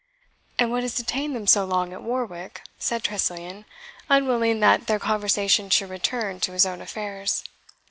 [0.57, 3.65] "And what has detained them so long at Warwick?" said Tressilian,
[4.09, 7.43] unwilling that their conversation should return to his own affairs.